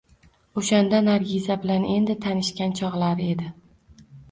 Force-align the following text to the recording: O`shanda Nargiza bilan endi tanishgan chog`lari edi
O`shanda 0.61 1.01
Nargiza 1.07 1.59
bilan 1.67 1.85
endi 1.97 2.17
tanishgan 2.25 2.75
chog`lari 2.83 3.31
edi 3.37 3.49